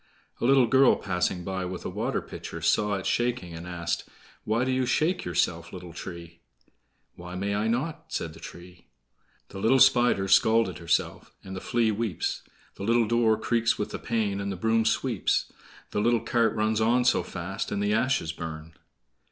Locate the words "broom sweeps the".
14.55-16.01